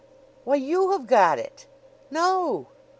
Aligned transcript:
"Why, 0.45 0.55
you 0.55 0.93
have 0.93 1.05
got 1.05 1.37
it!" 1.37 1.67
"No!" 2.09 2.69